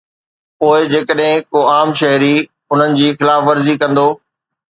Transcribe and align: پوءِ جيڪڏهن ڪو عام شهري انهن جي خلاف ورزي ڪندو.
پوءِ 0.61 0.87
جيڪڏهن 0.93 1.43
ڪو 1.51 1.59
عام 1.73 1.93
شهري 2.01 2.31
انهن 2.45 2.97
جي 3.01 3.13
خلاف 3.19 3.47
ورزي 3.51 3.79
ڪندو. 3.85 4.07